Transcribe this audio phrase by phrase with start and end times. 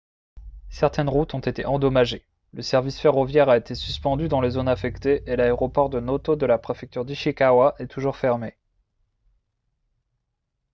[0.71, 5.21] certaines routes ont été endommagées le service ferroviaire a été suspendu dans les zones affectées
[5.27, 8.55] et l'aéroport de noto de la préfecture d'ishikawa est toujours fermé